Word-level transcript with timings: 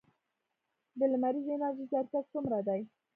د 0.99 1.01
لمریزې 1.11 1.51
انرژۍ 1.55 1.85
ظرفیت 1.93 2.25
څومره 2.33 2.57
دی؟ 2.67 2.81